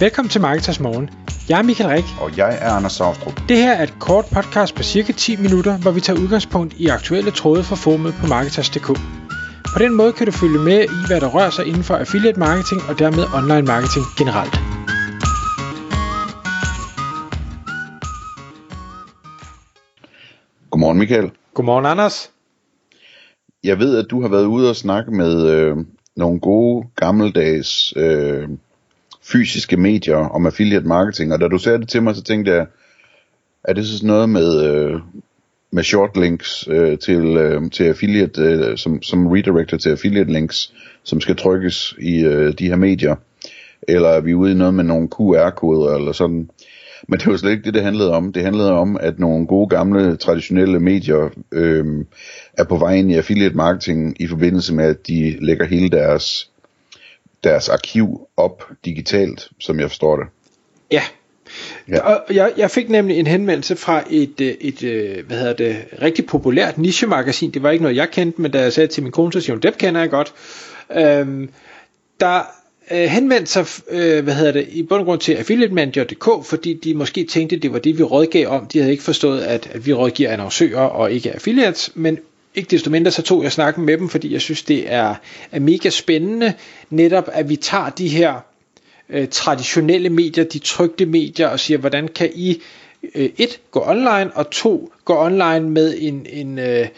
Velkommen 0.00 0.30
til 0.30 0.40
Marketers 0.40 0.80
Morgen. 0.80 1.10
Jeg 1.48 1.58
er 1.58 1.62
Michael 1.62 1.90
Rik. 1.90 2.04
Og 2.20 2.36
jeg 2.36 2.58
er 2.60 2.70
Anders 2.70 2.92
Saustrup. 2.92 3.40
Det 3.48 3.56
her 3.56 3.72
er 3.72 3.82
et 3.82 3.94
kort 4.00 4.24
podcast 4.34 4.74
på 4.74 4.82
cirka 4.82 5.12
10 5.12 5.36
minutter, 5.36 5.78
hvor 5.78 5.90
vi 5.90 6.00
tager 6.00 6.20
udgangspunkt 6.20 6.74
i 6.74 6.86
aktuelle 6.86 7.30
tråde 7.30 7.62
fra 7.64 7.76
formet 7.76 8.14
på 8.20 8.26
Marketers.dk. 8.26 8.86
På 9.74 9.78
den 9.78 9.94
måde 9.94 10.12
kan 10.12 10.26
du 10.26 10.32
følge 10.32 10.58
med 10.58 10.80
i, 10.84 10.98
hvad 11.06 11.20
der 11.20 11.28
rører 11.34 11.50
sig 11.50 11.66
inden 11.66 11.82
for 11.82 11.94
affiliate 11.94 12.38
marketing 12.38 12.80
og 12.88 12.98
dermed 12.98 13.24
online 13.38 13.66
marketing 13.72 14.04
generelt. 14.18 14.54
Godmorgen 20.70 20.98
Michael. 20.98 21.30
Godmorgen 21.54 21.86
Anders. 21.86 22.30
Jeg 23.64 23.78
ved, 23.78 23.96
at 23.98 24.06
du 24.10 24.20
har 24.22 24.28
været 24.28 24.46
ude 24.46 24.70
og 24.70 24.76
snakke 24.76 25.10
med 25.10 25.32
øh, 25.54 25.76
nogle 26.16 26.40
gode 26.40 26.86
gammeldags 26.96 27.92
øh, 27.96 28.48
fysiske 29.32 29.76
medier 29.76 30.16
om 30.16 30.46
affiliate 30.46 30.86
marketing, 30.86 31.32
og 31.32 31.40
da 31.40 31.48
du 31.48 31.58
sagde 31.58 31.78
det 31.78 31.88
til 31.88 32.02
mig, 32.02 32.16
så 32.16 32.22
tænkte 32.22 32.52
jeg, 32.52 32.66
er 33.64 33.72
det 33.72 33.86
så 33.86 33.96
sådan 33.96 34.06
noget 34.06 34.28
med, 34.28 34.64
øh, 34.64 35.00
med 35.72 35.82
short 35.82 36.16
links 36.16 36.68
øh, 36.68 36.98
til, 36.98 37.36
øh, 37.36 37.70
til 37.70 37.84
affiliate, 37.84 38.42
øh, 38.42 38.78
som, 38.78 39.02
som 39.02 39.26
redirector 39.26 39.76
til 39.76 39.90
affiliate 39.90 40.32
links, 40.32 40.72
som 41.02 41.20
skal 41.20 41.36
trykkes 41.36 41.94
i 41.98 42.24
øh, 42.24 42.54
de 42.58 42.68
her 42.68 42.76
medier, 42.76 43.16
eller 43.88 44.08
er 44.08 44.20
vi 44.20 44.34
ude 44.34 44.52
i 44.52 44.54
noget 44.54 44.74
med 44.74 44.84
nogle 44.84 45.08
QR-koder 45.08 45.94
eller 45.96 46.12
sådan? 46.12 46.50
Men 47.08 47.18
det 47.18 47.26
var 47.26 47.36
slet 47.36 47.50
ikke 47.50 47.64
det, 47.64 47.74
det 47.74 47.82
handlede 47.82 48.12
om. 48.12 48.32
Det 48.32 48.42
handlede 48.42 48.72
om, 48.72 48.96
at 49.00 49.18
nogle 49.18 49.46
gode 49.46 49.68
gamle 49.68 50.16
traditionelle 50.16 50.80
medier 50.80 51.28
øh, 51.52 52.04
er 52.58 52.64
på 52.64 52.76
vej 52.76 52.94
ind 52.94 53.12
i 53.12 53.16
affiliate 53.16 53.56
marketing 53.56 54.22
i 54.22 54.26
forbindelse 54.26 54.74
med, 54.74 54.84
at 54.84 55.06
de 55.06 55.36
lægger 55.40 55.64
hele 55.66 55.88
deres 55.88 56.50
deres 57.44 57.68
arkiv 57.68 58.28
op 58.36 58.70
digitalt, 58.84 59.48
som 59.60 59.80
jeg 59.80 59.90
forstår 59.90 60.16
det. 60.16 60.26
Ja. 60.90 61.02
ja. 61.88 62.00
Og 62.00 62.34
jeg, 62.34 62.52
jeg 62.56 62.70
fik 62.70 62.88
nemlig 62.88 63.18
en 63.18 63.26
henvendelse 63.26 63.76
fra 63.76 64.02
et, 64.10 64.40
øh, 64.40 64.46
et, 64.46 64.56
et 64.60 64.82
øh, 64.82 65.26
hvad 65.26 65.38
hedder 65.38 65.52
det, 65.52 65.76
rigtig 66.02 66.26
populært 66.26 66.78
niche-magasin. 66.78 67.50
Det 67.50 67.62
var 67.62 67.70
ikke 67.70 67.82
noget, 67.82 67.96
jeg 67.96 68.10
kendte, 68.10 68.42
men 68.42 68.50
da 68.50 68.60
jeg 68.60 68.72
sagde 68.72 68.86
til 68.86 69.02
min 69.02 69.12
kone, 69.12 69.32
så 69.32 69.40
siger 69.40 69.54
hun, 69.54 69.60
det 69.60 69.78
kender 69.78 70.00
jeg 70.00 70.10
godt. 70.10 70.34
Øhm, 70.96 71.50
der 72.20 72.42
øh, 72.90 73.04
henvendte 73.04 73.52
sig 73.52 73.66
øh, 73.90 74.24
hvad 74.24 74.34
hedder 74.34 74.52
det, 74.52 74.68
i 74.68 74.82
bund 74.82 75.00
og 75.00 75.06
grund 75.06 75.20
til 75.20 75.34
affiliatemanager.dk, 75.34 76.46
fordi 76.46 76.74
de 76.74 76.94
måske 76.94 77.24
tænkte, 77.24 77.56
det 77.56 77.72
var 77.72 77.78
det, 77.78 77.98
vi 77.98 78.02
rådgav 78.02 78.48
om. 78.48 78.66
De 78.66 78.78
havde 78.78 78.92
ikke 78.92 79.04
forstået, 79.04 79.40
at, 79.40 79.70
at 79.72 79.86
vi 79.86 79.92
rådgiver 79.92 80.30
annoncører 80.30 80.80
og 80.80 81.12
ikke 81.12 81.32
affiliates, 81.32 81.90
men 81.94 82.18
ikke 82.56 82.70
desto 82.70 82.90
mindre 82.90 83.10
så 83.10 83.22
tog 83.22 83.42
jeg 83.42 83.52
snakken 83.52 83.84
med 83.84 83.98
dem, 83.98 84.08
fordi 84.08 84.32
jeg 84.32 84.40
synes, 84.40 84.62
det 84.62 84.92
er, 84.92 85.14
er 85.52 85.60
mega 85.60 85.90
spændende, 85.90 86.54
netop 86.90 87.28
at 87.32 87.48
vi 87.48 87.56
tager 87.56 87.90
de 87.90 88.08
her 88.08 88.34
øh, 89.10 89.28
traditionelle 89.28 90.10
medier, 90.10 90.44
de 90.44 90.58
trygte 90.58 91.06
medier, 91.06 91.48
og 91.48 91.60
siger, 91.60 91.78
hvordan 91.78 92.08
kan 92.08 92.30
I 92.34 92.62
øh, 93.14 93.30
et, 93.36 93.60
gå 93.70 93.82
online, 93.86 94.30
og 94.34 94.50
to, 94.50 94.92
gå 95.04 95.18
online 95.18 95.70
med 95.70 95.94
en, 95.98 96.26
en 96.30 96.58
øh, 96.58 96.88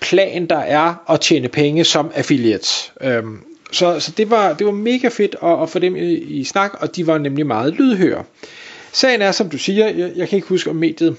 plan, 0.00 0.46
der 0.46 0.58
er 0.58 1.10
at 1.10 1.20
tjene 1.20 1.48
penge 1.48 1.84
som 1.84 2.10
affiliates. 2.14 2.92
Øhm, 3.00 3.38
så, 3.72 4.00
så 4.00 4.12
det 4.16 4.30
var, 4.30 4.52
det 4.52 4.66
var 4.66 4.72
mega 4.72 5.08
fedt 5.08 5.36
at, 5.42 5.62
at 5.62 5.70
få 5.70 5.78
dem 5.78 5.96
i, 5.96 6.12
i 6.14 6.44
snak, 6.44 6.74
og 6.80 6.96
de 6.96 7.06
var 7.06 7.18
nemlig 7.18 7.46
meget 7.46 7.74
lydhøre. 7.74 8.24
Sagen 8.92 9.22
er, 9.22 9.32
som 9.32 9.50
du 9.50 9.58
siger, 9.58 9.88
jeg, 9.88 10.12
jeg 10.16 10.28
kan 10.28 10.36
ikke 10.36 10.48
huske 10.48 10.70
om 10.70 10.76
mediet 10.76 11.16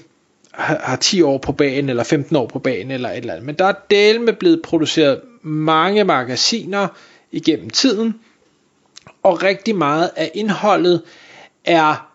har, 0.50 0.80
har 0.84 0.96
10 0.96 1.22
år 1.22 1.38
på 1.38 1.52
banen, 1.52 1.88
eller 1.88 2.04
15 2.04 2.36
år 2.36 2.46
på 2.46 2.58
banen, 2.58 2.90
eller 2.90 3.08
et 3.10 3.16
eller 3.16 3.32
andet. 3.32 3.46
Men 3.46 3.54
der 3.54 3.64
er 3.64 3.74
delme 3.90 4.32
blevet 4.32 4.62
produceret 4.62 5.20
mange 5.42 6.04
magasiner 6.04 6.88
igennem 7.32 7.70
tiden, 7.70 8.20
og 9.22 9.42
rigtig 9.42 9.76
meget 9.76 10.10
af 10.16 10.30
indholdet 10.34 11.02
er 11.64 12.10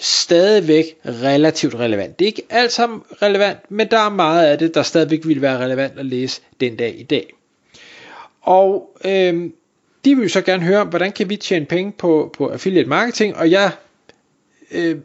stadigvæk 0.00 0.84
relativt 1.06 1.74
relevant. 1.74 2.18
Det 2.18 2.24
er 2.24 2.26
ikke 2.26 2.46
alt 2.50 2.72
sammen 2.72 3.02
relevant, 3.22 3.70
men 3.70 3.90
der 3.90 3.98
er 3.98 4.08
meget 4.08 4.46
af 4.46 4.58
det, 4.58 4.74
der 4.74 4.82
stadigvæk 4.82 5.26
vil 5.26 5.42
være 5.42 5.58
relevant 5.58 5.98
at 5.98 6.06
læse 6.06 6.40
den 6.60 6.76
dag 6.76 7.00
i 7.00 7.02
dag. 7.02 7.34
Og 8.40 8.98
øh, 9.04 9.50
de 10.04 10.16
vil 10.16 10.30
så 10.30 10.40
gerne 10.40 10.62
høre, 10.62 10.84
hvordan 10.84 11.12
kan 11.12 11.30
vi 11.30 11.36
tjene 11.36 11.66
penge 11.66 11.92
på, 11.92 12.34
på 12.36 12.48
affiliate 12.48 12.88
marketing, 12.88 13.36
og 13.36 13.50
jeg 13.50 13.72
øh, 14.70 14.96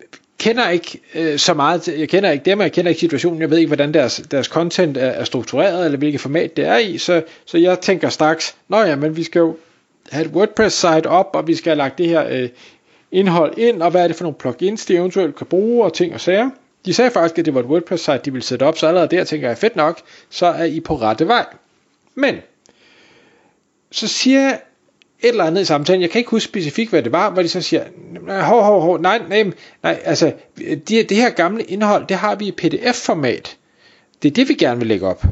kender 0.44 0.70
ikke 0.70 1.00
øh, 1.16 1.40
så 1.40 1.54
meget, 1.54 1.88
jeg 1.88 2.09
kender 2.09 2.31
ikke 2.31 2.46
dem, 2.46 2.59
og 2.59 2.64
jeg 2.64 2.72
kender 2.72 2.90
ikke 2.90 3.00
situationen, 3.00 3.42
jeg 3.42 3.50
ved 3.50 3.58
ikke, 3.58 3.68
hvordan 3.68 3.94
deres, 3.94 4.24
deres 4.31 4.48
content 4.48 4.98
er, 4.98 5.06
er 5.06 5.24
struktureret, 5.24 5.86
eller 5.86 5.98
hvilket 5.98 6.22
format 6.22 6.58
det 6.58 6.66
er 6.66 6.78
i, 6.78 6.98
så, 6.98 7.22
så 7.46 7.58
jeg 7.58 7.80
tænker 7.80 8.09
straks, 8.09 8.56
nå 8.68 8.78
ja, 8.78 8.96
men 8.96 9.16
vi 9.16 9.24
skal 9.24 9.40
jo 9.40 9.58
have 10.12 10.26
et 10.26 10.31
WordPress-site 10.31 11.08
op, 11.08 11.30
og 11.34 11.48
vi 11.48 11.56
skal 11.56 11.70
have 11.70 11.78
lagt 11.78 11.98
det 11.98 12.08
her 12.08 12.28
øh, 12.30 12.50
indhold 13.12 13.58
ind, 13.58 13.81
og 13.81 13.92
hvad 13.92 14.04
er 14.04 14.08
det 14.08 14.16
for 14.16 14.24
nogle 14.24 14.38
plugins, 14.38 14.86
de 14.86 14.96
eventuelt 14.96 15.36
kan 15.36 15.48
bruge, 15.48 15.86
og 15.86 15.94
ting 15.94 16.14
og 16.14 16.22
sager. 16.22 16.50
De 16.86 16.94
sagde 16.94 17.12
faktisk, 17.12 17.40
at 17.40 17.46
det 17.46 17.54
var 17.54 17.60
et 17.60 17.66
WordPress-site, 17.66 18.22
de 18.25 18.31
ville 18.31 18.46
sætte 18.46 18.64
op, 18.64 18.78
så 18.78 18.88
allerede 18.88 19.16
der 19.16 19.24
tænker 19.24 19.48
jeg, 19.48 19.58
fedt 19.58 19.75
nok, 19.75 20.02
så 20.30 20.46
er 20.46 20.64
I 20.64 20.80
på 20.80 20.96
rette 20.96 21.28
vej. 21.28 21.46
Men, 22.16 22.36
så 23.92 24.08
siger 24.08 24.58
et 25.23 25.29
eller 25.29 25.44
andet 25.44 25.61
i 25.61 25.66
samtalen, 25.66 26.01
jeg 26.01 26.09
kan 26.09 26.19
ikke 26.19 26.31
huske 26.31 26.45
specifikt, 26.45 26.89
hvad 26.89 27.03
det 27.03 27.11
var, 27.11 27.29
hvor 27.29 27.41
de 27.41 27.47
så 27.47 27.61
siger, 27.61 27.84
hov, 28.41 28.63
hov, 28.63 28.81
hov, 28.81 29.01
nej, 29.01 29.22
nej, 29.29 29.51
nej, 29.84 30.01
altså, 30.03 30.31
det, 30.57 31.09
det 31.09 31.17
her 31.17 31.29
gamle 31.29 31.63
indhold, 31.63 32.07
det 32.07 32.17
har 32.17 32.35
vi 32.35 32.45
i 32.47 32.51
pdf-format. 32.51 33.57
Det 34.23 34.29
er 34.29 34.33
det, 34.33 34.50
vi 34.50 34.53
gerne 34.53 34.79
vil 34.79 34.88
lægge 34.88 35.07
op. 35.07 35.23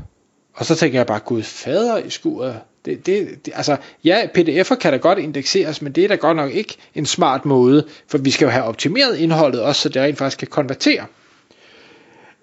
Og 0.53 0.65
så 0.65 0.75
tænker 0.75 0.99
jeg 0.99 1.07
bare, 1.07 1.19
gud 1.19 1.43
fader 1.43 1.97
i 1.97 2.09
skuret. 2.09 2.59
Det, 2.85 3.05
det, 3.05 3.45
det, 3.45 3.53
altså, 3.55 3.77
ja, 4.03 4.27
pdf'er 4.37 4.75
kan 4.75 4.91
da 4.91 4.97
godt 4.97 5.19
indekseres, 5.19 5.81
men 5.81 5.91
det 5.91 6.03
er 6.03 6.07
da 6.07 6.15
godt 6.15 6.37
nok 6.37 6.51
ikke 6.51 6.77
en 6.95 7.05
smart 7.05 7.45
måde, 7.45 7.87
for 8.07 8.17
vi 8.17 8.31
skal 8.31 8.45
jo 8.45 8.51
have 8.51 8.63
optimeret 8.63 9.17
indholdet 9.17 9.61
også, 9.61 9.81
så 9.81 9.89
det 9.89 10.01
rent 10.01 10.17
faktisk 10.17 10.37
kan 10.37 10.47
konvertere. 10.47 11.05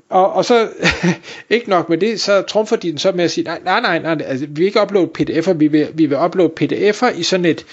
Og, 0.08 0.32
og 0.32 0.44
så, 0.44 0.68
ikke 1.50 1.70
nok 1.70 1.88
med 1.88 1.98
det, 1.98 2.20
så 2.20 2.42
trumfer 2.42 2.76
de 2.76 2.90
den 2.90 2.98
så 2.98 3.12
med 3.12 3.24
at 3.24 3.30
sige, 3.30 3.44
nej, 3.44 3.60
nej, 3.64 3.80
nej, 3.80 3.98
nej 3.98 4.16
altså, 4.26 4.46
vi 4.46 4.52
vil 4.54 4.66
ikke 4.66 4.82
uploade 4.82 5.10
pdf'er, 5.18 5.52
vi 5.52 5.66
vil, 5.66 5.88
vi 5.94 6.06
vil 6.06 6.18
uploade 6.18 6.52
pdf'er 6.60 7.18
i 7.18 7.22
sådan 7.22 7.46
et 7.46 7.66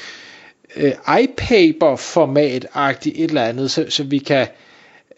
øh, 0.76 0.92
iPaper-format-agtigt 1.22 3.16
et 3.16 3.24
eller 3.24 3.44
andet, 3.44 3.72
så, 3.72 3.86
så 3.90 4.04
vi 4.04 4.18
kan, 4.18 4.48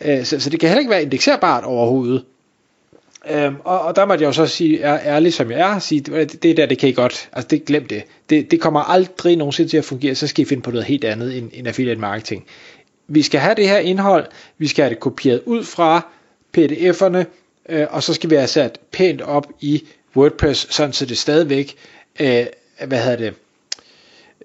øh, 0.01 0.25
så, 0.25 0.39
så 0.39 0.49
det 0.49 0.59
kan 0.59 0.69
heller 0.69 0.79
ikke 0.79 0.91
være 0.91 1.01
indekserbart 1.01 1.63
overhovedet. 1.63 2.23
Øhm, 3.29 3.55
og, 3.63 3.81
og 3.81 3.95
der 3.95 4.05
må 4.05 4.13
jeg 4.13 4.21
jo 4.21 4.31
så 4.31 4.45
sige, 4.45 4.81
er 4.81 4.99
ærlig 5.05 5.33
som 5.33 5.51
jeg 5.51 5.75
er, 5.75 5.79
sige, 5.79 6.01
det, 6.01 6.43
det 6.43 6.57
der, 6.57 6.65
det 6.65 6.77
kan 6.77 6.89
I 6.89 6.91
godt, 6.91 7.29
altså 7.33 7.47
det 7.47 7.65
glem 7.65 7.87
det. 7.87 8.03
det. 8.29 8.51
Det 8.51 8.61
kommer 8.61 8.79
aldrig 8.79 9.35
nogensinde 9.35 9.69
til 9.69 9.77
at 9.77 9.85
fungere, 9.85 10.15
så 10.15 10.27
skal 10.27 10.41
I 10.41 10.45
finde 10.45 10.63
på 10.63 10.71
noget 10.71 10.85
helt 10.85 11.03
andet 11.03 11.37
end, 11.37 11.49
end 11.53 11.67
affiliate 11.67 12.01
marketing. 12.01 12.45
Vi 13.07 13.21
skal 13.21 13.39
have 13.39 13.55
det 13.55 13.67
her 13.67 13.77
indhold, 13.77 14.25
vi 14.57 14.67
skal 14.67 14.83
have 14.83 14.89
det 14.89 14.99
kopieret 14.99 15.41
ud 15.45 15.63
fra, 15.63 16.07
pdf'erne, 16.57 17.23
øh, 17.69 17.87
og 17.89 18.03
så 18.03 18.13
skal 18.13 18.29
vi 18.29 18.35
have 18.35 18.47
sat 18.47 18.79
pænt 18.91 19.21
op 19.21 19.47
i 19.61 19.83
WordPress, 20.15 20.73
sådan 20.73 20.93
så 20.93 21.05
det 21.05 21.17
stadigvæk, 21.17 21.75
øh, 22.19 22.45
hvad 22.87 23.03
hedder 23.03 23.17
det, 23.17 23.33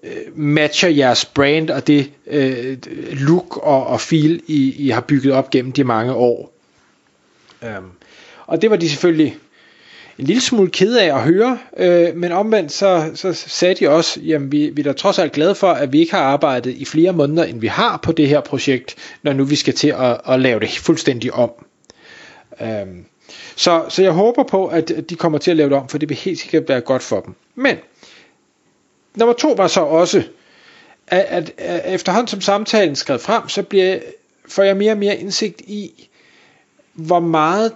øh, 0.03 0.37
matcher 0.37 0.89
jeres 0.89 1.25
brand 1.25 1.69
og 1.69 1.87
det 1.87 2.11
øh, 2.27 2.77
look 3.11 3.57
og, 3.57 3.87
og 3.87 4.01
feel, 4.01 4.41
I, 4.47 4.75
I 4.77 4.89
har 4.89 5.01
bygget 5.01 5.33
op 5.33 5.49
gennem 5.49 5.71
de 5.71 5.83
mange 5.83 6.13
år. 6.13 6.53
Um, 7.61 7.91
og 8.45 8.61
det 8.61 8.69
var 8.69 8.75
de 8.75 8.89
selvfølgelig 8.89 9.37
en 10.19 10.25
lille 10.25 10.41
smule 10.41 10.69
ked 10.71 10.95
af 10.95 11.15
at 11.15 11.21
høre, 11.21 11.59
øh, 11.77 12.15
men 12.15 12.31
omvendt 12.31 12.71
så, 12.71 13.11
så 13.15 13.33
sagde 13.33 13.75
de 13.75 13.89
også, 13.89 14.19
jamen 14.19 14.51
vi, 14.51 14.69
vi 14.69 14.81
er 14.81 14.83
da 14.83 14.93
trods 14.93 15.19
alt 15.19 15.31
glade 15.31 15.55
for, 15.55 15.67
at 15.71 15.93
vi 15.93 15.99
ikke 15.99 16.13
har 16.13 16.21
arbejdet 16.21 16.75
i 16.75 16.85
flere 16.85 17.13
måneder, 17.13 17.43
end 17.43 17.59
vi 17.59 17.67
har 17.67 17.97
på 17.97 18.11
det 18.11 18.27
her 18.27 18.41
projekt, 18.41 18.95
når 19.23 19.33
nu 19.33 19.43
vi 19.43 19.55
skal 19.55 19.73
til 19.73 19.87
at, 19.87 20.21
at 20.27 20.39
lave 20.39 20.59
det 20.59 20.69
fuldstændig 20.69 21.33
om. 21.33 21.51
Øhm, 22.61 23.05
så, 23.55 23.85
så 23.89 24.03
jeg 24.03 24.11
håber 24.11 24.43
på, 24.43 24.67
at 24.67 24.91
de 25.09 25.15
kommer 25.15 25.37
til 25.37 25.51
at 25.51 25.57
lave 25.57 25.69
det 25.69 25.77
om, 25.77 25.89
for 25.89 25.97
det 25.97 26.09
vil 26.09 26.17
helt 26.17 26.39
sikkert 26.39 26.69
være 26.69 26.81
godt 26.81 27.03
for 27.03 27.19
dem. 27.19 27.35
Men, 27.55 27.77
nummer 29.15 29.33
to 29.33 29.51
var 29.57 29.67
så 29.67 29.81
også, 29.81 30.23
at, 31.07 31.25
at, 31.29 31.51
at 31.57 31.93
efterhånden 31.93 32.27
som 32.27 32.41
samtalen 32.41 32.95
skred 32.95 33.19
frem, 33.19 33.49
så 33.49 33.63
bliver, 33.63 33.99
får 34.47 34.63
jeg 34.63 34.77
mere 34.77 34.91
og 34.91 34.97
mere 34.97 35.17
indsigt 35.17 35.61
i, 35.61 36.09
hvor 36.93 37.19
meget 37.19 37.71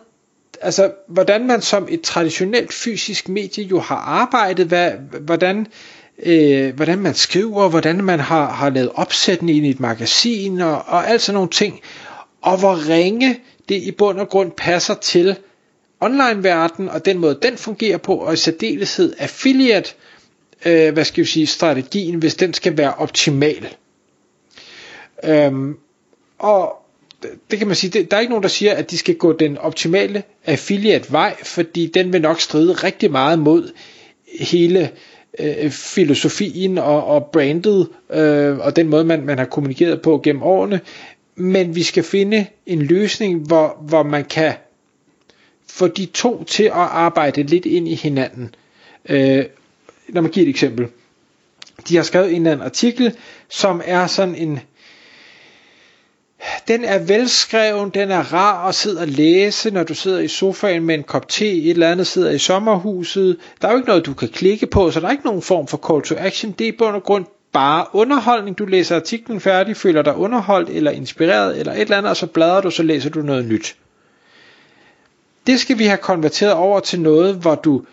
altså, 0.62 0.92
hvordan 1.08 1.48
man 1.48 1.62
som 1.62 1.88
et 1.90 2.02
traditionelt 2.02 2.74
fysisk 2.74 3.30
medie 3.30 3.64
jo 3.64 3.80
har 3.80 3.96
arbejdet, 3.96 4.68
hvad, 4.68 4.92
hvordan, 5.22 5.68
øh, 6.24 6.76
hvordan 6.76 7.00
man 7.00 7.14
skriver, 7.14 7.70
hvordan 7.70 8.04
man 8.04 8.20
har, 8.20 8.50
har 8.50 8.70
lavet 8.70 8.92
opsætning 8.96 9.66
i 9.66 9.70
et 9.70 9.80
magasin 9.80 10.62
og, 10.62 10.84
og 10.88 11.10
alt 11.10 11.22
sådan 11.22 11.34
nogle 11.34 11.50
ting, 11.50 11.80
og 12.42 12.58
hvor 12.60 12.90
ringe 12.90 13.40
det 13.70 13.76
i 13.76 13.92
bund 13.92 14.20
og 14.20 14.30
grund 14.30 14.52
passer 14.52 14.94
til 14.94 15.36
online-verden 16.00 16.90
og 16.90 17.06
den 17.06 17.18
måde, 17.18 17.40
den 17.42 17.58
fungerer 17.58 17.98
på, 17.98 18.16
og 18.16 18.34
i 18.34 18.38
særdeleshed 18.38 19.14
affiliate, 19.18 19.94
øh, 20.66 20.94
hvad 20.94 21.06
skal 21.06 21.22
vi 21.24 21.28
sige, 21.30 21.48
strategien, 21.48 22.16
hvis 22.16 22.36
den 22.36 22.54
skal 22.54 22.78
være 22.78 22.94
optimal. 22.94 23.68
Øhm, 25.24 25.78
og 26.40 26.74
det 27.52 27.60
kan 27.60 27.68
man 27.68 27.76
sige, 27.76 27.92
det, 28.00 28.12
der 28.12 28.18
er 28.18 28.22
ikke 28.22 28.32
nogen, 28.32 28.44
der 28.44 28.50
siger, 28.50 28.74
at 28.74 28.92
de 28.92 28.98
skal 28.98 29.16
gå 29.16 29.34
den 29.34 29.58
optimale 29.58 30.24
affiliate 30.46 31.12
vej, 31.12 31.36
fordi 31.44 31.88
den 31.88 32.14
vil 32.14 32.22
nok 32.22 32.42
stride 32.42 32.74
rigtig 32.74 33.12
meget 33.12 33.40
mod 33.40 33.72
hele 34.40 34.92
øh, 35.40 35.72
filosofien 35.72 36.78
og, 36.78 37.06
og 37.06 37.26
brandet 37.34 37.88
øh, 38.10 38.58
og 38.58 38.76
den 38.76 38.88
måde, 38.88 39.04
man, 39.04 39.26
man 39.26 39.38
har 39.38 39.46
kommunikeret 39.46 40.02
på 40.02 40.20
gennem 40.24 40.44
årene, 40.44 40.82
men 41.38 41.76
vi 41.76 41.84
skal 41.84 42.04
finde 42.04 42.46
en 42.66 42.82
løsning, 42.82 43.48
hvor, 43.48 43.78
hvor 43.82 44.04
man 44.04 44.26
kan 44.26 44.54
få 45.70 45.88
de 45.88 46.06
to 46.06 46.44
til 46.44 46.64
at 46.64 46.72
arbejde 46.74 47.44
lidt 47.44 47.66
ind 47.66 47.88
i 47.88 47.96
hinanden. 47.96 48.56
Øh, 49.10 49.46
lad 50.10 50.22
mig 50.22 50.32
give 50.32 50.46
et 50.46 50.50
eksempel. 50.50 50.88
De 51.90 51.96
har 51.96 52.04
skrevet 52.04 52.30
en 52.30 52.36
eller 52.36 52.52
anden 52.52 52.66
artikel, 52.66 53.16
som 53.50 53.82
er 53.86 54.08
sådan 54.08 54.36
en, 54.36 54.60
den 56.68 56.84
er 56.84 57.00
velskreven, 57.00 57.90
den 57.90 58.12
er 58.12 58.34
rar 58.34 58.68
at 58.68 58.76
sidde 58.76 59.02
og 59.02 59.08
læse, 59.08 59.72
når 59.72 59.84
du 59.84 59.94
sidder 59.96 60.20
i 60.20 60.28
sofaen 60.28 60.84
med 60.86 60.96
en 60.96 61.04
kop 61.04 61.28
te, 61.28 61.52
et 61.52 61.70
eller 61.70 61.92
andet 61.92 62.08
sidder 62.08 62.32
i 62.32 62.40
sommerhuset. 62.40 63.38
Der 63.62 63.68
er 63.68 63.72
jo 63.72 63.78
ikke 63.78 63.88
noget, 63.88 64.06
du 64.06 64.14
kan 64.14 64.30
klikke 64.30 64.68
på, 64.68 64.92
så 64.92 65.00
der 65.00 65.08
er 65.08 65.12
ikke 65.12 65.26
nogen 65.26 65.42
form 65.42 65.68
for 65.68 65.78
call 65.78 66.02
to 66.02 66.26
action. 66.28 66.52
Det 66.52 66.68
er 66.68 66.72
i 66.74 66.78
bund 66.78 66.96
og 66.96 67.04
grund 67.04 67.26
bare 67.54 67.86
underholdning. 67.94 68.58
Du 68.58 68.66
læser 68.66 68.96
artiklen 68.96 69.40
færdig, 69.40 69.78
føler 69.78 70.02
dig 70.02 70.16
underholdt 70.16 70.70
eller 70.70 70.92
inspireret 70.92 71.60
eller 71.60 71.74
et 71.74 71.82
eller 71.82 71.98
andet, 71.98 72.10
og 72.10 72.18
så 72.18 72.28
bladrer 72.28 72.62
du, 72.62 72.72
så 72.72 72.84
læser 72.84 73.10
du 73.10 73.22
noget 73.22 73.46
nyt. 73.46 73.76
Det 75.48 75.60
skal 75.60 75.80
vi 75.80 75.86
have 75.86 75.98
konverteret 75.98 76.54
over 76.54 76.80
til 76.80 77.02
noget, 77.02 77.36
hvor 77.36 77.56
du 77.56 77.84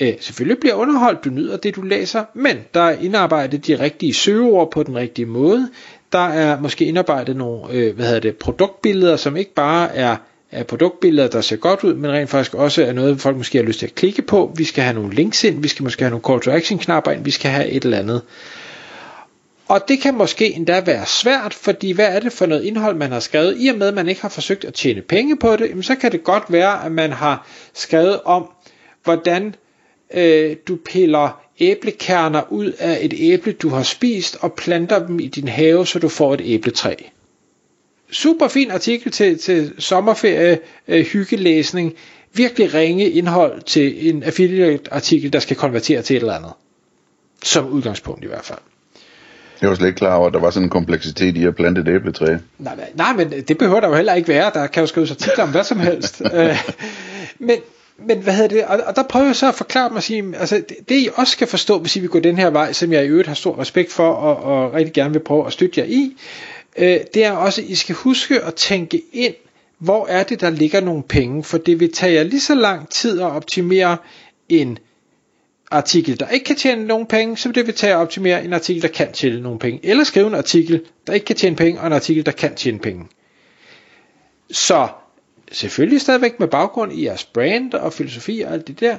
øh, 0.00 0.12
selvfølgelig 0.20 0.60
bliver 0.60 0.74
underholdt, 0.74 1.24
du 1.24 1.30
nyder 1.30 1.56
det, 1.56 1.76
du 1.76 1.82
læser, 1.82 2.24
men 2.34 2.56
der 2.74 2.80
er 2.80 2.98
indarbejdet 2.98 3.66
de 3.66 3.80
rigtige 3.80 4.14
søgeord 4.14 4.70
på 4.70 4.82
den 4.82 4.96
rigtige 4.96 5.26
måde. 5.26 5.68
Der 6.12 6.28
er 6.28 6.60
måske 6.60 6.84
indarbejdet 6.84 7.36
nogle 7.36 7.72
øh, 7.72 7.94
hvad 7.94 8.06
hedder 8.06 8.20
det, 8.20 8.36
produktbilleder, 8.36 9.16
som 9.16 9.36
ikke 9.36 9.54
bare 9.54 9.94
er 9.94 10.16
er 10.54 10.62
produktbilleder, 10.62 11.28
der 11.28 11.40
ser 11.40 11.56
godt 11.56 11.84
ud, 11.84 11.94
men 11.94 12.10
rent 12.10 12.30
faktisk 12.30 12.54
også 12.54 12.84
er 12.84 12.92
noget, 12.92 13.20
folk 13.20 13.36
måske 13.36 13.58
har 13.58 13.64
lyst 13.64 13.78
til 13.78 13.86
at 13.86 13.94
klikke 13.94 14.22
på. 14.22 14.52
Vi 14.56 14.64
skal 14.64 14.84
have 14.84 14.94
nogle 14.94 15.14
links 15.14 15.44
ind, 15.44 15.62
vi 15.62 15.68
skal 15.68 15.82
måske 15.82 16.02
have 16.02 16.10
nogle 16.10 16.24
call 16.28 16.40
to 16.40 16.50
action 16.50 16.78
knapper 16.78 17.10
ind, 17.10 17.24
vi 17.24 17.30
skal 17.30 17.50
have 17.50 17.68
et 17.68 17.84
eller 17.84 17.98
andet. 17.98 18.22
Og 19.68 19.88
det 19.88 20.00
kan 20.00 20.14
måske 20.14 20.52
endda 20.54 20.80
være 20.80 21.06
svært, 21.06 21.54
fordi 21.54 21.92
hvad 21.92 22.06
er 22.16 22.20
det 22.20 22.32
for 22.32 22.46
noget 22.46 22.64
indhold, 22.64 22.96
man 22.96 23.12
har 23.12 23.20
skrevet? 23.20 23.56
I 23.58 23.68
og 23.68 23.76
med, 23.78 23.88
at 23.88 23.94
man 23.94 24.08
ikke 24.08 24.22
har 24.22 24.28
forsøgt 24.28 24.64
at 24.64 24.74
tjene 24.74 25.02
penge 25.02 25.36
på 25.36 25.56
det, 25.56 25.84
så 25.84 25.94
kan 25.94 26.12
det 26.12 26.24
godt 26.24 26.44
være, 26.48 26.84
at 26.84 26.92
man 26.92 27.12
har 27.12 27.46
skrevet 27.74 28.20
om, 28.22 28.50
hvordan 29.04 29.54
øh, 30.14 30.56
du 30.68 30.76
piller 30.76 31.40
æblekerner 31.60 32.52
ud 32.52 32.72
af 32.78 32.98
et 33.02 33.14
æble, 33.16 33.52
du 33.52 33.68
har 33.68 33.82
spist, 33.82 34.36
og 34.40 34.52
planter 34.52 35.06
dem 35.06 35.20
i 35.20 35.26
din 35.26 35.48
have, 35.48 35.86
så 35.86 35.98
du 35.98 36.08
får 36.08 36.34
et 36.34 36.40
æbletræ. 36.44 36.94
Super 38.10 38.48
fin 38.48 38.70
artikel 38.70 39.12
til, 39.12 39.38
til 39.38 39.72
sommerferie, 39.78 40.58
øh, 40.88 41.04
hyggelæsning. 41.04 41.94
Virkelig 42.32 42.74
ringe 42.74 43.10
indhold 43.10 43.62
til 43.62 44.08
en 44.08 44.22
affiliate 44.22 44.92
artikel, 44.94 45.32
der 45.32 45.38
skal 45.38 45.56
konvertere 45.56 46.02
til 46.02 46.16
et 46.16 46.20
eller 46.20 46.34
andet. 46.34 46.52
Som 47.44 47.66
udgangspunkt 47.68 48.24
i 48.24 48.26
hvert 48.26 48.44
fald. 48.44 48.58
Jeg 49.64 49.70
var 49.70 49.76
slet 49.76 49.86
ikke 49.86 49.98
klar 49.98 50.16
over, 50.16 50.26
at 50.26 50.32
der 50.34 50.40
var 50.40 50.50
sådan 50.50 50.66
en 50.66 50.70
kompleksitet 50.70 51.36
i 51.36 51.44
at 51.44 51.56
plante 51.56 51.80
et 51.80 51.88
æbletræ. 51.88 52.36
Nej, 52.58 52.74
nej, 52.94 53.12
men 53.12 53.30
det 53.48 53.58
behøver 53.58 53.80
der 53.80 53.88
jo 53.88 53.94
heller 53.94 54.14
ikke 54.14 54.28
være. 54.28 54.50
Der 54.54 54.66
kan 54.66 54.80
jo 54.80 54.86
skrives 54.86 55.10
artikler 55.10 55.44
om 55.44 55.50
hvad 55.50 55.64
som 55.64 55.80
helst. 55.80 56.22
Øh, 56.34 56.70
men, 57.38 57.56
men 58.06 58.18
hvad 58.18 58.32
hedder 58.32 58.48
det, 58.48 58.64
og, 58.64 58.80
og 58.86 58.96
der 58.96 59.02
prøver 59.02 59.26
jeg 59.26 59.36
så 59.36 59.48
at 59.48 59.54
forklare 59.54 59.90
mig 59.90 59.96
at 59.96 60.02
sige, 60.02 60.36
altså 60.36 60.56
det, 60.56 60.76
det 60.88 60.94
I 60.94 61.08
også 61.14 61.32
skal 61.32 61.46
forstå, 61.46 61.78
hvis 61.78 61.96
I 61.96 62.00
vil 62.00 62.08
gå 62.08 62.18
den 62.18 62.38
her 62.38 62.50
vej, 62.50 62.72
som 62.72 62.92
jeg 62.92 63.04
i 63.04 63.08
øvrigt 63.08 63.28
har 63.28 63.34
stor 63.34 63.58
respekt 63.58 63.92
for, 63.92 64.08
og, 64.08 64.36
og 64.36 64.74
rigtig 64.74 64.92
gerne 64.92 65.12
vil 65.12 65.20
prøve 65.20 65.46
at 65.46 65.52
støtte 65.52 65.80
jer 65.80 65.86
i, 65.86 66.16
øh, 66.78 67.00
det 67.14 67.24
er 67.24 67.32
også, 67.32 67.60
at 67.60 67.68
I 67.68 67.74
skal 67.74 67.94
huske 67.94 68.40
at 68.40 68.54
tænke 68.54 69.02
ind, 69.12 69.34
hvor 69.78 70.06
er 70.06 70.22
det, 70.22 70.40
der 70.40 70.50
ligger 70.50 70.80
nogle 70.80 71.02
penge, 71.02 71.44
for 71.44 71.58
det 71.58 71.80
vil 71.80 71.92
tage 71.92 72.14
jer 72.14 72.22
lige 72.22 72.40
så 72.40 72.54
lang 72.54 72.88
tid 72.88 73.20
at 73.20 73.26
optimere 73.26 73.96
en 74.48 74.78
artikel, 75.70 76.20
der 76.20 76.28
ikke 76.28 76.44
kan 76.44 76.56
tjene 76.56 76.84
nogen 76.84 77.06
penge, 77.06 77.36
så 77.36 77.48
vil 77.48 77.54
det 77.54 77.66
vil 77.66 77.74
tage 77.74 77.92
at 77.92 77.96
optimere 77.98 78.44
en 78.44 78.52
artikel, 78.52 78.82
der 78.82 78.88
kan 78.88 79.12
tjene 79.12 79.40
nogen 79.40 79.58
penge. 79.58 79.80
Eller 79.82 80.04
skrive 80.04 80.26
en 80.26 80.34
artikel, 80.34 80.82
der 81.06 81.12
ikke 81.12 81.26
kan 81.26 81.36
tjene 81.36 81.56
penge, 81.56 81.80
og 81.80 81.86
en 81.86 81.92
artikel, 81.92 82.26
der 82.26 82.32
kan 82.32 82.54
tjene 82.54 82.78
penge. 82.78 83.06
Så 84.50 84.88
selvfølgelig 85.52 86.00
stadigvæk 86.00 86.40
med 86.40 86.48
baggrund 86.48 86.92
i 86.92 87.04
jeres 87.04 87.24
brand 87.24 87.74
og 87.74 87.92
filosofi 87.92 88.40
og 88.40 88.52
alt 88.52 88.66
det 88.68 88.80
der. 88.80 88.96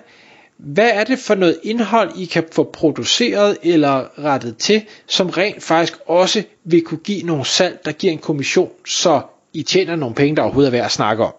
Hvad 0.58 0.90
er 0.94 1.04
det 1.04 1.20
for 1.20 1.36
noget 1.36 1.60
indhold, 1.64 2.12
I 2.18 2.26
kan 2.26 2.44
få 2.52 2.64
produceret 2.74 3.58
eller 3.64 4.20
rettet 4.26 4.58
til, 4.58 4.86
som 5.08 5.30
rent 5.30 5.64
faktisk 5.64 5.94
også 6.06 6.44
vil 6.64 6.82
kunne 6.82 6.98
give 7.04 7.22
nogle 7.24 7.46
salg, 7.46 7.80
der 7.86 7.92
giver 7.92 8.14
en 8.14 8.20
kommission, 8.20 8.72
så 8.86 9.22
I 9.54 9.64
tjener 9.64 9.96
nogle 9.96 10.16
penge, 10.16 10.36
der 10.36 10.42
overhovedet 10.42 10.68
er 10.68 10.72
værd 10.72 10.86
at 10.86 10.92
snakke 10.92 11.24
om? 11.24 11.34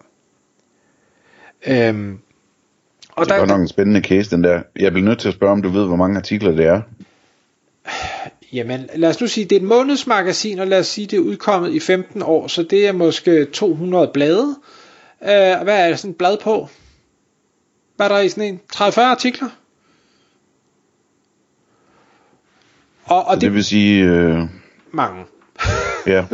Øhm, 1.66 2.18
og 3.16 3.26
det 3.26 3.32
er 3.32 3.38
der, 3.38 3.46
nok 3.46 3.60
en 3.60 3.68
spændende 3.68 4.00
case, 4.00 4.30
den 4.30 4.44
der. 4.44 4.62
Jeg 4.78 4.92
bliver 4.92 5.08
nødt 5.08 5.18
til 5.18 5.28
at 5.28 5.34
spørge, 5.34 5.52
om 5.52 5.62
du 5.62 5.68
ved, 5.68 5.86
hvor 5.86 5.96
mange 5.96 6.16
artikler 6.16 6.50
det 6.50 6.66
er. 6.66 6.82
Jamen, 8.52 8.88
lad 8.94 9.08
os 9.08 9.20
nu 9.20 9.26
sige, 9.26 9.44
det 9.44 9.56
er 9.56 9.60
et 9.60 9.66
månedsmagasin, 9.66 10.58
og 10.58 10.66
lad 10.66 10.78
os 10.78 10.86
sige, 10.86 11.06
det 11.06 11.16
er 11.16 11.20
udkommet 11.20 11.74
i 11.74 11.80
15 11.80 12.22
år, 12.22 12.46
så 12.46 12.62
det 12.62 12.86
er 12.86 12.92
måske 12.92 13.44
200 13.44 14.10
blade. 14.14 14.56
Uh, 15.20 15.26
hvad 15.62 15.68
er 15.68 15.88
der 15.88 15.96
sådan 15.96 16.10
et 16.10 16.16
blad 16.16 16.36
på? 16.42 16.68
Hvad 17.96 18.06
er 18.06 18.14
der 18.14 18.20
i 18.20 18.28
sådan 18.28 18.44
en? 18.44 18.60
30-40 18.74 19.00
artikler? 19.00 19.48
Og, 23.04 23.24
og 23.24 23.34
det, 23.34 23.42
det 23.42 23.54
vil 23.54 23.64
sige... 23.64 24.04
Øh, 24.04 24.38
mange 24.92 25.24
ja, 26.06 26.24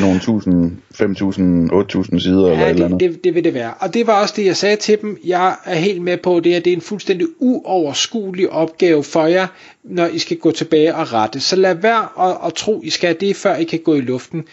nogle 0.00 0.20
tusind, 0.20 0.72
5.000, 0.94 2.12
8.000 2.12 2.20
sider 2.20 2.46
ja, 2.46 2.52
eller 2.52 2.66
et 2.66 2.70
eller 2.70 2.84
andet. 2.84 3.00
Det, 3.00 3.24
det 3.24 3.34
vil 3.34 3.44
det 3.44 3.54
være. 3.54 3.74
Og 3.80 3.94
det 3.94 4.06
var 4.06 4.20
også 4.22 4.34
det, 4.36 4.44
jeg 4.44 4.56
sagde 4.56 4.76
til 4.76 5.00
dem. 5.00 5.18
Jeg 5.24 5.56
er 5.64 5.74
helt 5.74 6.02
med 6.02 6.16
på 6.16 6.40
det, 6.40 6.54
at 6.54 6.64
det 6.64 6.72
er 6.72 6.76
en 6.76 6.80
fuldstændig 6.82 7.26
uoverskuelig 7.38 8.50
opgave 8.50 9.04
for 9.04 9.26
jer, 9.26 9.46
når 9.84 10.06
I 10.06 10.18
skal 10.18 10.36
gå 10.36 10.50
tilbage 10.50 10.94
og 10.94 11.12
rette. 11.12 11.40
Så 11.40 11.56
lad 11.56 11.74
være 11.74 12.30
at, 12.30 12.36
at 12.46 12.54
tro, 12.54 12.80
I 12.84 12.90
skal 12.90 13.16
det, 13.20 13.36
før 13.36 13.56
I 13.56 13.64
kan 13.64 13.78
gå 13.78 13.94
i 13.94 14.00
luften. 14.00 14.44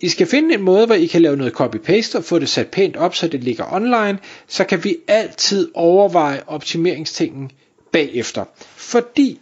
I 0.00 0.08
skal 0.08 0.26
finde 0.26 0.54
en 0.54 0.62
måde, 0.62 0.86
hvor 0.86 0.94
I 0.94 1.06
kan 1.06 1.22
lave 1.22 1.36
noget 1.36 1.52
copy-paste 1.52 2.16
og 2.16 2.24
få 2.24 2.38
det 2.38 2.48
sat 2.48 2.66
pænt 2.66 2.96
op, 2.96 3.14
så 3.14 3.28
det 3.28 3.44
ligger 3.44 3.74
online. 3.74 4.18
Så 4.48 4.64
kan 4.64 4.84
vi 4.84 4.96
altid 5.08 5.68
overveje 5.74 6.40
optimeringstingen 6.46 7.50
bagefter. 7.92 8.44
Fordi 8.76 9.38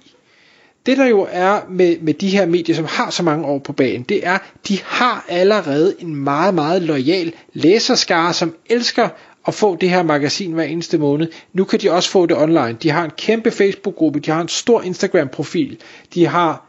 det 0.86 0.98
der 0.98 1.06
jo 1.06 1.26
er 1.30 1.60
med, 1.68 1.96
med 2.00 2.14
de 2.14 2.28
her 2.28 2.46
medier, 2.46 2.76
som 2.76 2.84
har 2.88 3.10
så 3.10 3.22
mange 3.22 3.46
år 3.46 3.58
på 3.58 3.72
banen, 3.72 4.02
det 4.02 4.26
er, 4.26 4.38
de 4.68 4.78
har 4.84 5.24
allerede 5.28 5.94
en 5.98 6.16
meget, 6.16 6.54
meget 6.54 6.82
lojal 6.82 7.32
læserskare, 7.52 8.32
som 8.32 8.54
elsker 8.66 9.08
at 9.46 9.54
få 9.54 9.76
det 9.76 9.90
her 9.90 10.02
magasin 10.02 10.52
hver 10.52 10.64
eneste 10.64 10.98
måned. 10.98 11.28
Nu 11.52 11.64
kan 11.64 11.80
de 11.80 11.90
også 11.90 12.10
få 12.10 12.26
det 12.26 12.36
online. 12.36 12.76
De 12.82 12.90
har 12.90 13.04
en 13.04 13.10
kæmpe 13.10 13.50
Facebook-gruppe, 13.50 14.20
de 14.20 14.30
har 14.30 14.40
en 14.40 14.48
stor 14.48 14.82
Instagram-profil, 14.82 15.78
de 16.14 16.26
har, 16.26 16.66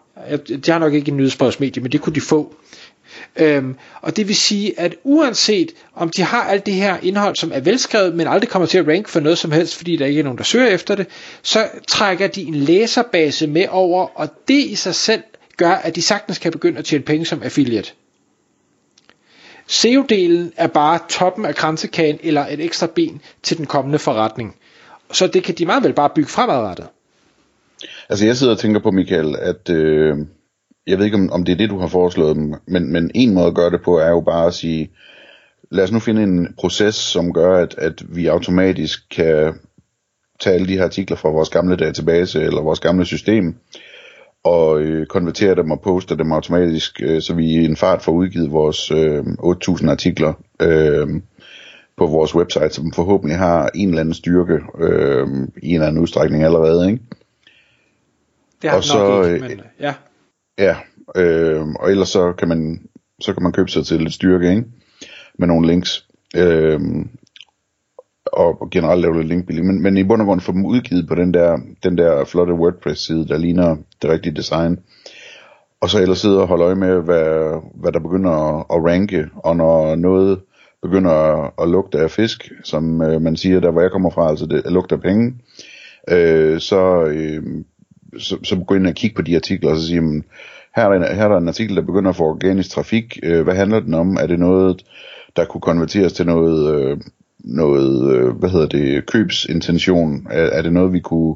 de 0.65 0.71
har 0.71 0.79
nok 0.79 0.93
ikke 0.93 1.11
en 1.11 1.17
nyhedsbrevsmedie, 1.17 1.81
men 1.83 1.91
det 1.91 2.01
kunne 2.01 2.15
de 2.15 2.21
få. 2.21 2.55
Øhm, 3.35 3.75
og 4.01 4.17
det 4.17 4.27
vil 4.27 4.35
sige, 4.35 4.79
at 4.79 4.95
uanset 5.03 5.71
om 5.95 6.09
de 6.09 6.21
har 6.21 6.43
alt 6.43 6.65
det 6.65 6.73
her 6.73 6.97
indhold, 7.03 7.35
som 7.35 7.51
er 7.53 7.59
velskrevet, 7.59 8.15
men 8.15 8.27
aldrig 8.27 8.49
kommer 8.49 8.65
til 8.65 8.77
at 8.77 8.87
rank 8.87 9.07
for 9.07 9.19
noget 9.19 9.37
som 9.37 9.51
helst, 9.51 9.75
fordi 9.75 9.95
der 9.95 10.05
ikke 10.05 10.19
er 10.19 10.23
nogen, 10.23 10.37
der 10.37 10.43
søger 10.43 10.67
efter 10.67 10.95
det, 10.95 11.07
så 11.41 11.67
trækker 11.87 12.27
de 12.27 12.41
en 12.41 12.55
læserbase 12.55 13.47
med 13.47 13.65
over, 13.69 14.07
og 14.15 14.29
det 14.47 14.63
i 14.65 14.75
sig 14.75 14.95
selv 14.95 15.21
gør, 15.57 15.71
at 15.71 15.95
de 15.95 16.01
sagtens 16.01 16.39
kan 16.39 16.51
begynde 16.51 16.77
at 16.77 16.85
tjene 16.85 17.03
penge 17.03 17.25
som 17.25 17.43
affiliate. 17.43 17.91
SEO-delen 19.67 20.53
er 20.57 20.67
bare 20.67 20.99
toppen 21.09 21.45
af 21.45 21.55
kransekagen 21.55 22.19
eller 22.23 22.47
et 22.47 22.59
ekstra 22.59 22.87
ben 22.95 23.21
til 23.43 23.57
den 23.57 23.65
kommende 23.65 23.99
forretning. 23.99 24.55
Så 25.11 25.27
det 25.27 25.43
kan 25.43 25.55
de 25.55 25.65
meget 25.65 25.83
vel 25.83 25.93
bare 25.93 26.09
bygge 26.15 26.29
fremadrettet. 26.29 26.87
Altså 28.09 28.25
jeg 28.25 28.37
sidder 28.37 28.53
og 28.53 28.59
tænker 28.59 28.79
på, 28.79 28.91
Michael, 28.91 29.35
at 29.35 29.69
øh, 29.69 30.17
jeg 30.91 30.97
ved 30.97 31.05
ikke, 31.05 31.17
om, 31.17 31.31
om 31.31 31.43
det 31.43 31.53
er 31.53 31.57
det, 31.57 31.69
du 31.69 31.79
har 31.79 31.87
foreslået 31.87 32.35
dem, 32.35 32.53
men, 32.67 32.91
men 32.91 33.11
en 33.15 33.33
måde 33.33 33.47
at 33.47 33.55
gøre 33.55 33.69
det 33.69 33.81
på, 33.81 33.97
er 33.97 34.09
jo 34.09 34.21
bare 34.21 34.47
at 34.47 34.53
sige, 34.53 34.91
lad 35.71 35.83
os 35.83 35.91
nu 35.91 35.99
finde 35.99 36.23
en 36.23 36.53
proces, 36.57 36.95
som 36.95 37.33
gør, 37.33 37.57
at, 37.57 37.75
at 37.77 38.03
vi 38.15 38.27
automatisk 38.27 39.09
kan 39.11 39.53
tage 40.39 40.55
alle 40.55 40.67
de 40.67 40.77
her 40.77 40.83
artikler 40.83 41.17
fra 41.17 41.29
vores 41.29 41.49
gamle 41.49 41.75
database, 41.75 42.41
eller 42.41 42.61
vores 42.61 42.79
gamle 42.79 43.05
system, 43.05 43.55
og 44.43 44.81
øh, 44.81 45.05
konvertere 45.05 45.55
dem 45.55 45.71
og 45.71 45.81
poste 45.81 46.17
dem 46.17 46.31
automatisk, 46.31 47.01
øh, 47.03 47.21
så 47.21 47.33
vi 47.33 47.45
i 47.45 47.65
en 47.65 47.77
fart 47.77 48.01
får 48.01 48.11
udgivet 48.11 48.51
vores 48.51 48.91
øh, 48.91 49.19
8.000 49.19 49.89
artikler 49.89 50.33
øh, 50.61 51.07
på 51.97 52.07
vores 52.07 52.35
website, 52.35 52.69
som 52.69 52.91
forhåbentlig 52.93 53.37
har 53.37 53.69
en 53.75 53.89
eller 53.89 54.01
anden 54.01 54.13
styrke 54.13 54.59
øh, 54.79 55.27
i 55.63 55.69
en 55.69 55.73
eller 55.73 55.87
anden 55.87 56.01
udstrækning 56.01 56.43
allerede. 56.43 56.91
Ikke? 56.91 57.03
Det 58.61 58.69
har 58.69 58.77
og 58.77 58.83
så, 58.83 59.23
ikke, 59.23 59.47
men, 59.47 59.61
ja. 59.79 59.93
Ja, 60.57 60.75
øh, 61.15 61.67
og 61.67 61.91
ellers 61.91 62.09
så 62.09 62.33
kan 62.33 62.47
man 62.47 62.89
så 63.21 63.33
kan 63.33 63.43
man 63.43 63.51
købe 63.51 63.71
sig 63.71 63.85
til 63.85 64.01
lidt 64.01 64.13
styrke, 64.13 64.49
ikke? 64.49 64.63
Med 65.39 65.47
nogle 65.47 65.67
links. 65.67 66.07
Øh, 66.35 66.79
og 68.25 68.69
generelt 68.71 69.01
lave 69.01 69.17
lidt 69.17 69.27
linkbilligt. 69.27 69.67
Men, 69.67 69.81
men 69.81 69.97
i 69.97 70.03
bund 70.03 70.21
og 70.21 70.25
grund 70.27 70.41
få 70.41 70.51
dem 70.51 70.65
udgivet 70.65 71.07
på 71.07 71.15
den 71.15 71.33
der, 71.33 71.57
den 71.83 71.97
der 71.97 72.25
flotte 72.25 72.53
WordPress-side, 72.53 73.27
der 73.27 73.37
ligner 73.37 73.75
det 74.01 74.09
rigtige 74.09 74.35
design. 74.35 74.79
Og 75.81 75.89
så 75.89 76.01
ellers 76.01 76.19
sidde 76.19 76.41
og 76.41 76.47
holde 76.47 76.63
øje 76.63 76.75
med, 76.75 77.01
hvad, 77.01 77.61
hvad 77.75 77.91
der 77.91 77.99
begynder 77.99 78.31
at, 78.31 78.65
at 78.69 78.83
ranke, 78.85 79.29
og 79.35 79.55
når 79.55 79.95
noget 79.95 80.39
begynder 80.81 81.11
at, 81.11 81.51
at 81.61 81.69
lugte 81.69 81.99
af 81.99 82.11
fisk, 82.11 82.51
som 82.63 83.01
øh, 83.01 83.21
man 83.21 83.35
siger, 83.35 83.59
der 83.59 83.71
hvor 83.71 83.81
jeg 83.81 83.91
kommer 83.91 84.09
fra, 84.09 84.29
altså 84.29 84.45
det 84.45 84.71
lugter 84.71 84.95
af 84.95 85.01
penge, 85.01 85.33
øh, 86.09 86.59
så 86.59 87.03
øh, 87.05 87.43
så, 88.19 88.37
så 88.43 88.55
gå 88.67 88.75
ind 88.75 88.87
og 88.87 88.93
kigge 88.93 89.15
på 89.15 89.21
de 89.21 89.35
artikler, 89.35 89.71
og 89.71 89.77
så 89.77 89.87
sige, 89.87 90.01
men, 90.01 90.23
her 90.75 90.83
er, 90.83 90.99
der, 90.99 91.13
her 91.13 91.23
er 91.23 91.27
der 91.27 91.37
en 91.37 91.47
artikel, 91.47 91.75
der 91.75 91.81
begynder 91.81 92.09
at 92.09 92.15
få 92.15 92.23
organisk 92.23 92.69
trafik. 92.69 93.19
Øh, 93.23 93.41
hvad 93.43 93.55
handler 93.55 93.79
den 93.79 93.93
om? 93.93 94.17
Er 94.19 94.27
det 94.27 94.39
noget, 94.39 94.83
der 95.35 95.45
kunne 95.45 95.61
konverteres 95.61 96.13
til 96.13 96.25
noget, 96.25 96.75
øh, 96.75 96.97
noget 97.39 98.15
øh, 98.15 98.29
hvad 98.29 98.49
hedder 98.49 98.67
det, 98.67 99.05
købsintention? 99.05 100.27
Er, 100.29 100.43
er 100.43 100.61
det 100.61 100.73
noget, 100.73 100.93
vi 100.93 100.99
kunne 100.99 101.35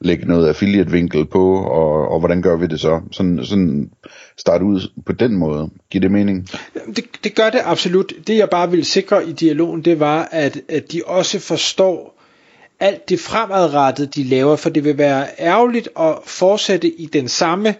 lægge 0.00 0.26
noget 0.26 0.48
affiliate-vinkel 0.48 1.24
på, 1.24 1.54
og, 1.54 2.08
og 2.08 2.18
hvordan 2.18 2.42
gør 2.42 2.56
vi 2.56 2.66
det 2.66 2.80
så? 2.80 3.00
Sådan, 3.12 3.44
sådan 3.44 3.90
starte 4.36 4.64
ud 4.64 4.90
på 5.06 5.12
den 5.12 5.36
måde. 5.36 5.70
Giver 5.90 6.00
det 6.00 6.10
mening? 6.10 6.48
Det, 6.96 7.04
det 7.24 7.34
gør 7.34 7.50
det 7.50 7.60
absolut. 7.64 8.12
Det 8.26 8.36
jeg 8.36 8.50
bare 8.50 8.70
ville 8.70 8.84
sikre 8.84 9.28
i 9.28 9.32
dialogen, 9.32 9.82
det 9.82 10.00
var, 10.00 10.28
at, 10.32 10.60
at 10.68 10.92
de 10.92 11.02
også 11.06 11.38
forstår 11.40 12.19
alt 12.80 13.08
det 13.08 13.20
fremadrettede, 13.20 14.06
de 14.06 14.24
laver, 14.24 14.56
for 14.56 14.70
det 14.70 14.84
vil 14.84 14.98
være 14.98 15.26
ærgerligt 15.38 15.88
at 16.00 16.14
fortsætte 16.24 16.88
i 17.00 17.06
den 17.06 17.28
samme 17.28 17.74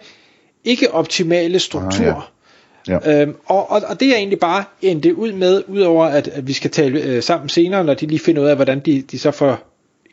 ikke 0.63 0.93
optimale 0.93 1.59
struktur. 1.59 2.05
Ah, 2.05 2.23
ja. 2.87 2.99
Ja. 3.05 3.21
Øhm, 3.21 3.35
og, 3.45 3.71
og, 3.71 3.81
og 3.87 3.99
det 3.99 4.07
er 4.07 4.15
egentlig 4.15 4.39
bare 4.39 4.63
endte 4.81 5.15
ud 5.15 5.31
med, 5.31 5.63
udover 5.67 6.05
at, 6.05 6.27
at 6.27 6.47
vi 6.47 6.53
skal 6.53 6.71
tale 6.71 7.01
øh, 7.01 7.23
sammen 7.23 7.49
senere, 7.49 7.83
når 7.83 7.93
de 7.93 8.05
lige 8.05 8.19
finder 8.19 8.41
ud 8.41 8.47
af, 8.47 8.55
hvordan 8.55 8.79
de, 8.79 9.01
de 9.01 9.19
så 9.19 9.31
får, 9.31 9.59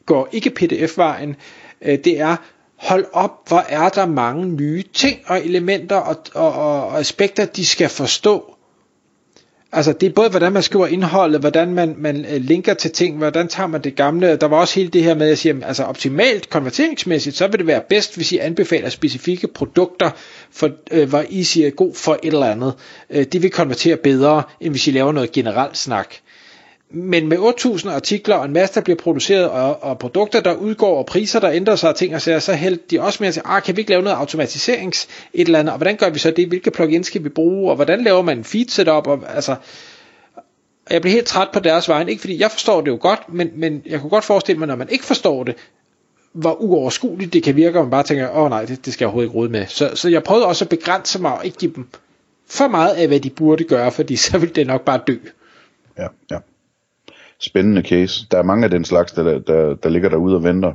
går 0.06 0.28
ikke 0.32 0.50
PDF-vejen, 0.50 1.36
øh, 1.82 1.98
det 2.04 2.20
er, 2.20 2.36
hold 2.76 3.04
op, 3.12 3.48
hvor 3.48 3.64
er 3.68 3.88
der 3.88 4.06
mange 4.06 4.46
nye 4.46 4.84
ting 4.92 5.18
og 5.26 5.44
elementer 5.44 5.96
og, 5.96 6.16
og, 6.34 6.52
og 6.52 6.98
aspekter, 6.98 7.44
de 7.44 7.66
skal 7.66 7.88
forstå. 7.88 8.54
Altså 9.72 9.92
det 9.92 10.08
er 10.08 10.12
både 10.12 10.30
hvordan 10.30 10.52
man 10.52 10.62
skriver 10.62 10.86
indholdet, 10.86 11.40
hvordan 11.40 11.74
man, 11.74 11.94
man 11.98 12.24
øh, 12.24 12.40
linker 12.40 12.74
til 12.74 12.90
ting, 12.90 13.16
hvordan 13.18 13.48
tager 13.48 13.66
man 13.66 13.82
det 13.84 13.96
gamle. 13.96 14.36
Der 14.36 14.46
var 14.46 14.56
også 14.56 14.74
hele 14.74 14.90
det 14.90 15.02
her 15.02 15.14
med 15.14 15.30
at 15.30 15.38
sige, 15.38 15.64
altså 15.64 15.84
optimalt 15.84 16.50
konverteringsmæssigt, 16.50 17.36
så 17.36 17.46
vil 17.46 17.58
det 17.58 17.66
være 17.66 17.82
bedst, 17.88 18.16
hvis 18.16 18.32
I 18.32 18.38
anbefaler 18.38 18.88
specifikke 18.88 19.48
produkter, 19.48 20.10
for, 20.50 20.70
øh, 20.90 21.08
hvor 21.08 21.24
I 21.28 21.42
siger 21.44 21.70
god 21.70 21.94
for 21.94 22.18
et 22.22 22.32
eller 22.32 22.46
andet. 22.46 22.74
Øh, 23.10 23.24
det 23.24 23.42
vil 23.42 23.50
konvertere 23.50 23.96
bedre, 23.96 24.42
end 24.60 24.72
hvis 24.72 24.86
I 24.86 24.90
laver 24.90 25.12
noget 25.12 25.32
generelt 25.32 25.76
snak 25.76 26.14
men 26.90 27.28
med 27.28 27.38
8.000 27.38 27.90
artikler 27.90 28.36
og 28.36 28.44
en 28.44 28.52
masse, 28.52 28.74
der 28.74 28.80
bliver 28.80 28.96
produceret, 28.96 29.48
og, 29.48 29.82
og 29.82 29.98
produkter, 29.98 30.40
der 30.40 30.54
udgår, 30.54 30.98
og 30.98 31.06
priser, 31.06 31.40
der 31.40 31.50
ændrer 31.50 31.76
sig, 31.76 31.88
og 31.88 31.96
ting 31.96 32.14
og 32.14 32.22
sager, 32.22 32.38
så 32.38 32.52
hældte 32.52 32.84
de 32.90 33.00
også 33.00 33.18
med 33.20 33.28
at 33.28 33.34
sige, 33.34 33.46
ah, 33.46 33.62
kan 33.62 33.76
vi 33.76 33.80
ikke 33.80 33.90
lave 33.90 34.02
noget 34.02 34.16
automatiserings 34.16 35.08
et 35.34 35.46
eller 35.46 35.58
andet, 35.58 35.72
og 35.72 35.78
hvordan 35.78 35.96
gør 35.96 36.10
vi 36.10 36.18
så 36.18 36.30
det, 36.30 36.48
hvilke 36.48 36.70
plugins 36.70 37.06
skal 37.06 37.24
vi 37.24 37.28
bruge, 37.28 37.70
og 37.70 37.76
hvordan 37.76 38.04
laver 38.04 38.22
man 38.22 38.38
en 38.38 38.44
feed 38.44 38.68
setup, 38.68 39.06
og 39.06 39.34
altså, 39.34 39.56
jeg 40.90 41.00
bliver 41.00 41.14
helt 41.14 41.26
træt 41.26 41.48
på 41.52 41.60
deres 41.60 41.88
vejen, 41.88 42.08
ikke 42.08 42.20
fordi 42.20 42.40
jeg 42.40 42.50
forstår 42.50 42.80
det 42.80 42.90
jo 42.90 42.98
godt, 43.00 43.20
men, 43.28 43.50
men 43.54 43.82
jeg 43.86 44.00
kunne 44.00 44.10
godt 44.10 44.24
forestille 44.24 44.58
mig, 44.58 44.68
når 44.68 44.76
man 44.76 44.88
ikke 44.88 45.04
forstår 45.04 45.44
det, 45.44 45.54
hvor 46.32 46.54
uoverskueligt 46.54 47.32
det 47.32 47.42
kan 47.42 47.56
virke, 47.56 47.78
og 47.78 47.84
man 47.84 47.90
bare 47.90 48.02
tænker, 48.02 48.30
åh 48.30 48.42
oh, 48.42 48.50
nej, 48.50 48.64
det, 48.64 48.84
det 48.84 48.92
skal 48.92 49.04
jeg 49.04 49.06
overhovedet 49.06 49.28
ikke 49.28 49.38
rode 49.38 49.50
med. 49.50 49.66
Så, 49.66 49.90
så 49.94 50.08
jeg 50.08 50.22
prøvede 50.22 50.46
også 50.46 50.64
at 50.64 50.68
begrænse 50.68 51.22
mig, 51.22 51.32
og 51.32 51.46
ikke 51.46 51.58
give 51.58 51.72
dem 51.74 51.88
for 52.46 52.68
meget 52.68 52.94
af, 52.94 53.08
hvad 53.08 53.20
de 53.20 53.30
burde 53.30 53.64
gøre, 53.64 53.92
fordi 53.92 54.16
så 54.26 54.38
ville 54.38 54.54
det 54.54 54.66
nok 54.66 54.84
bare 54.84 55.00
dø. 55.06 55.16
Ja, 55.98 56.06
ja 56.30 56.38
spændende 57.40 57.82
case. 57.82 58.26
Der 58.30 58.38
er 58.38 58.42
mange 58.42 58.64
af 58.64 58.70
den 58.70 58.84
slags, 58.84 59.12
der, 59.12 59.38
der, 59.38 59.74
der 59.74 59.88
ligger 59.88 60.08
derude 60.08 60.36
og 60.36 60.44
venter. 60.44 60.72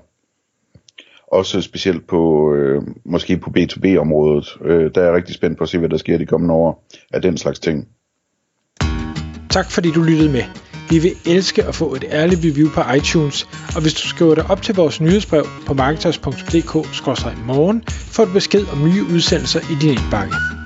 Også 1.28 1.62
specielt 1.62 2.08
på, 2.08 2.54
øh, 2.54 2.82
måske 3.06 3.38
på 3.38 3.52
B2B-området. 3.58 4.58
Øh, 4.66 4.92
der 4.96 5.02
er 5.02 5.06
jeg 5.06 5.14
rigtig 5.14 5.36
spændt 5.36 5.58
på 5.58 5.64
at 5.64 5.70
se, 5.70 5.78
hvad 5.78 5.90
der 5.90 5.98
sker 5.98 6.18
de 6.18 6.26
kommende 6.26 6.54
år 6.54 6.88
af 7.14 7.22
den 7.22 7.38
slags 7.38 7.60
ting. 7.60 7.88
Tak 9.50 9.72
fordi 9.72 9.92
du 9.92 10.02
lyttede 10.02 10.32
med. 10.32 10.44
Vi 10.90 11.00
vil 11.00 11.12
elske 11.26 11.64
at 11.64 11.76
få 11.76 11.96
et 11.96 12.04
ærligt 12.12 12.42
review 12.46 12.70
på 12.70 12.82
iTunes, 12.98 13.48
og 13.76 13.82
hvis 13.82 13.94
du 13.94 14.08
skriver 14.08 14.36
dig 14.36 14.46
op 14.50 14.62
til 14.62 14.76
vores 14.76 15.02
nyhedsbrev 15.02 15.46
på 15.68 15.74
marketers.dk-morgen, 15.74 17.84
får 17.88 18.26
du 18.26 18.34
besked 18.34 18.66
om 18.74 18.84
nye 18.84 19.04
udsendelser 19.14 19.60
i 19.60 19.76
din 19.82 19.90
indbakke. 19.90 20.63